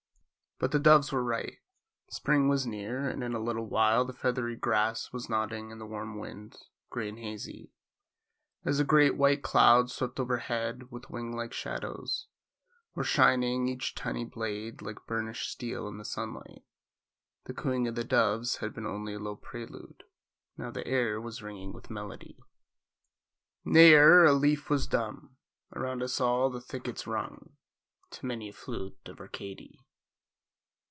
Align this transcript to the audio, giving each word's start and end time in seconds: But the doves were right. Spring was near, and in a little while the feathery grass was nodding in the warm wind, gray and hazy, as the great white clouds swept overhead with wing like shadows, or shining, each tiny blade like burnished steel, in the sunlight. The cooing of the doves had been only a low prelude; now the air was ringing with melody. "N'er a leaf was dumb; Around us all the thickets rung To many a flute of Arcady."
But 0.59 0.71
the 0.71 0.77
doves 0.77 1.11
were 1.11 1.23
right. 1.23 1.57
Spring 2.11 2.47
was 2.47 2.67
near, 2.67 3.09
and 3.09 3.23
in 3.23 3.33
a 3.33 3.39
little 3.39 3.65
while 3.67 4.05
the 4.05 4.13
feathery 4.13 4.55
grass 4.55 5.11
was 5.11 5.27
nodding 5.27 5.71
in 5.71 5.79
the 5.79 5.87
warm 5.87 6.19
wind, 6.19 6.55
gray 6.91 7.09
and 7.09 7.17
hazy, 7.17 7.71
as 8.63 8.77
the 8.77 8.83
great 8.83 9.17
white 9.17 9.41
clouds 9.41 9.91
swept 9.95 10.19
overhead 10.19 10.91
with 10.91 11.09
wing 11.09 11.35
like 11.35 11.51
shadows, 11.51 12.27
or 12.95 13.03
shining, 13.03 13.67
each 13.67 13.95
tiny 13.95 14.23
blade 14.23 14.83
like 14.83 15.07
burnished 15.07 15.49
steel, 15.49 15.87
in 15.87 15.97
the 15.97 16.05
sunlight. 16.05 16.63
The 17.45 17.55
cooing 17.55 17.87
of 17.87 17.95
the 17.95 18.03
doves 18.03 18.57
had 18.57 18.71
been 18.71 18.85
only 18.85 19.15
a 19.15 19.19
low 19.19 19.37
prelude; 19.37 20.03
now 20.59 20.69
the 20.69 20.85
air 20.85 21.19
was 21.19 21.41
ringing 21.41 21.73
with 21.73 21.89
melody. 21.89 22.37
"N'er 23.65 24.25
a 24.29 24.31
leaf 24.33 24.69
was 24.69 24.85
dumb; 24.85 25.37
Around 25.75 26.03
us 26.03 26.21
all 26.21 26.51
the 26.51 26.61
thickets 26.61 27.07
rung 27.07 27.53
To 28.11 28.27
many 28.27 28.49
a 28.49 28.53
flute 28.53 28.99
of 29.07 29.19
Arcady." 29.19 29.79